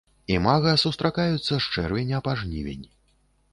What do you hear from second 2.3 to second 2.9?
жнівень.